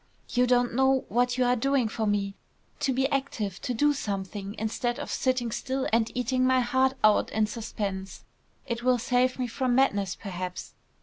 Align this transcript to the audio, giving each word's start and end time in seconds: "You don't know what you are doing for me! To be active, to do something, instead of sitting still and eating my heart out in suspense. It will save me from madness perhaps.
"You 0.29 0.47
don't 0.47 0.73
know 0.73 1.05
what 1.09 1.37
you 1.37 1.45
are 1.45 1.55
doing 1.55 1.87
for 1.87 2.07
me! 2.07 2.33
To 2.79 2.91
be 2.91 3.05
active, 3.11 3.61
to 3.61 3.71
do 3.71 3.93
something, 3.93 4.55
instead 4.57 4.97
of 4.97 5.11
sitting 5.11 5.51
still 5.51 5.87
and 5.93 6.11
eating 6.15 6.43
my 6.43 6.61
heart 6.61 6.95
out 7.03 7.29
in 7.29 7.45
suspense. 7.45 8.23
It 8.65 8.81
will 8.81 8.97
save 8.97 9.37
me 9.37 9.45
from 9.45 9.75
madness 9.75 10.15
perhaps. 10.15 10.73